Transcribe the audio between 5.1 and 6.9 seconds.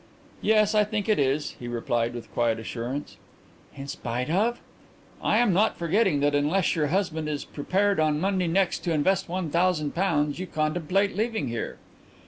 "I am not forgetting that unless your